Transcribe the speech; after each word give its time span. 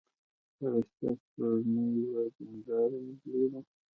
فرشته 0.57 1.07
سپوږمۍ 1.21 1.87
یوه 2.01 2.23
دينداره 2.35 2.97
نجلۍ 3.05 3.45
ده. 3.51 3.59